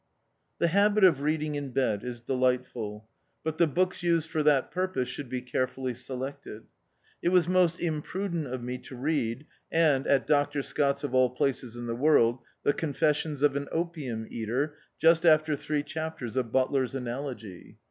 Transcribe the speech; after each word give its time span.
The 0.57 0.69
habit 0.69 1.03
of 1.03 1.21
reading 1.21 1.53
in 1.53 1.69
bed 1.69 2.03
is 2.03 2.21
delight 2.21 2.65
ful, 2.65 3.07
but 3.43 3.59
the 3.59 3.67
books 3.67 4.01
used 4.01 4.31
for 4.31 4.41
that 4.41 4.71
purpose 4.71 5.07
should 5.07 5.29
be 5.29 5.43
carefully 5.43 5.93
selected. 5.93 6.63
It 7.21 7.29
was 7.29 7.47
most 7.47 7.79
imprudent 7.79 8.47
of 8.47 8.63
me 8.63 8.79
to 8.79 8.95
read, 8.95 9.45
and, 9.71 10.07
at 10.07 10.25
Dr. 10.25 10.63
Scott's 10.63 11.03
of 11.03 11.13
all 11.13 11.29
places 11.29 11.75
in 11.75 11.85
the 11.85 11.93
world, 11.95 12.39
the" 12.63 12.73
Con 12.73 12.93
fessions 12.93 13.43
of 13.43 13.55
an 13.55 13.67
Opium 13.71 14.25
Eater," 14.31 14.73
just 14.97 15.23
after 15.23 15.55
three 15.55 15.83
chapters 15.83 16.35
of 16.35 16.51
Butler's 16.51 16.95
Analogy. 16.95 17.77